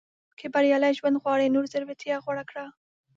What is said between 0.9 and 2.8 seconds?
ژوند غواړې، نو زړورتیا غوره کړه.